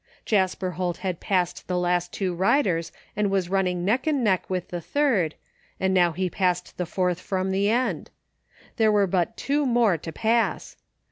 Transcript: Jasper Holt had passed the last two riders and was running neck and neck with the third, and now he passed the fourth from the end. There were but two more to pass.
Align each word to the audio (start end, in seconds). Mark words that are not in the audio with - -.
Jasper 0.25 0.71
Holt 0.71 0.97
had 1.05 1.19
passed 1.19 1.67
the 1.67 1.77
last 1.77 2.11
two 2.11 2.33
riders 2.33 2.91
and 3.15 3.29
was 3.29 3.51
running 3.51 3.85
neck 3.85 4.07
and 4.07 4.23
neck 4.23 4.49
with 4.49 4.69
the 4.69 4.81
third, 4.81 5.35
and 5.79 5.93
now 5.93 6.11
he 6.11 6.27
passed 6.27 6.75
the 6.79 6.87
fourth 6.87 7.19
from 7.21 7.51
the 7.51 7.69
end. 7.69 8.09
There 8.77 8.91
were 8.91 9.05
but 9.05 9.37
two 9.37 9.63
more 9.63 9.99
to 9.99 10.11
pass. 10.11 10.75